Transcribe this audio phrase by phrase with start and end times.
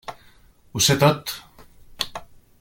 [0.73, 1.35] Ho sé tot.